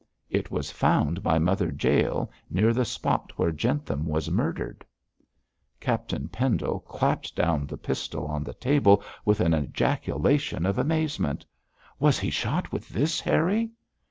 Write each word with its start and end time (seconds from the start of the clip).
'It 0.31 0.49
was 0.49 0.71
found 0.71 1.21
by 1.21 1.37
Mother 1.37 1.71
Jael 1.79 2.31
near 2.49 2.73
the 2.73 2.85
spot 2.85 3.33
where 3.37 3.51
Jentham 3.51 4.07
was 4.07 4.31
murdered.' 4.31 4.83
Captain 5.79 6.27
Pendle 6.27 6.79
clapped 6.79 7.35
down 7.35 7.67
the 7.67 7.77
pistol 7.77 8.25
on 8.25 8.43
the 8.43 8.55
table 8.55 9.03
with 9.25 9.39
an 9.41 9.53
ejaculation 9.53 10.65
of 10.65 10.79
amazement. 10.79 11.45
'Was 11.99 12.17
he 12.17 12.31
shot 12.31 12.71
with 12.71 12.89
this, 12.89 13.19
Harry?' 13.21 13.69